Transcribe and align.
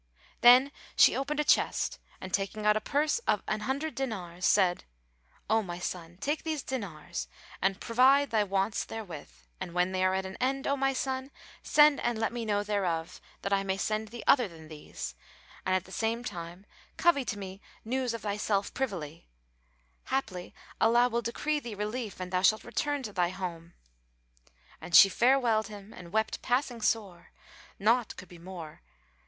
Then 0.39 0.71
she 0.95 1.15
opened 1.15 1.39
a 1.39 1.43
chest 1.43 1.99
and 2.19 2.33
taking 2.33 2.65
out 2.65 2.75
a 2.75 2.81
purse 2.81 3.19
of 3.27 3.43
an 3.47 3.59
hundred 3.59 3.93
dinars 3.93 4.47
said, 4.47 4.85
"O 5.47 5.61
my 5.61 5.77
son, 5.77 6.17
take 6.19 6.41
these 6.41 6.63
dinars 6.63 7.27
and 7.61 7.79
provide 7.79 8.31
thy 8.31 8.43
wants 8.43 8.83
therewith, 8.83 9.29
and 9.59 9.75
when 9.75 9.91
they 9.91 10.03
are 10.03 10.15
at 10.15 10.25
an 10.25 10.37
end, 10.41 10.65
O 10.65 10.75
my 10.75 10.91
son, 10.91 11.29
send 11.61 11.99
and 11.99 12.17
let 12.17 12.33
me 12.33 12.45
know 12.45 12.63
thereof, 12.63 13.21
that 13.43 13.53
I 13.53 13.61
may 13.61 13.77
send 13.77 14.07
thee 14.07 14.23
other 14.25 14.47
than 14.47 14.69
these, 14.69 15.13
and 15.67 15.75
at 15.75 15.83
the 15.85 15.91
same 15.91 16.23
time 16.23 16.65
covey 16.97 17.23
to 17.25 17.37
me 17.37 17.61
news 17.85 18.15
of 18.15 18.21
thyself 18.23 18.73
privily: 18.73 19.29
haply 20.05 20.51
Allah 20.83 21.09
will 21.09 21.21
decree 21.21 21.59
thee 21.59 21.75
relief 21.75 22.19
and 22.19 22.31
thou 22.33 22.41
shalt 22.41 22.63
return 22.63 23.03
to 23.03 23.13
thy 23.13 23.29
home." 23.29 23.75
And 24.81 24.95
she 24.95 25.09
farewelled 25.09 25.67
him 25.67 25.93
and 25.93 26.11
wept 26.11 26.41
passing 26.41 26.81
sore, 26.81 27.31
nought 27.77 28.15
could 28.17 28.29
be 28.29 28.39
more. 28.39 28.81